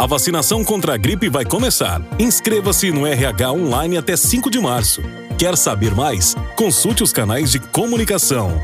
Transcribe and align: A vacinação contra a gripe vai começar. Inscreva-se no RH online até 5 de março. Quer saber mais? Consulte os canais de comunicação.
A 0.00 0.06
vacinação 0.06 0.64
contra 0.64 0.94
a 0.94 0.96
gripe 0.96 1.28
vai 1.28 1.44
começar. 1.44 2.00
Inscreva-se 2.18 2.90
no 2.90 3.06
RH 3.06 3.52
online 3.52 3.98
até 3.98 4.16
5 4.16 4.50
de 4.50 4.58
março. 4.58 5.02
Quer 5.36 5.58
saber 5.58 5.94
mais? 5.94 6.34
Consulte 6.56 7.02
os 7.02 7.12
canais 7.12 7.52
de 7.52 7.58
comunicação. 7.58 8.58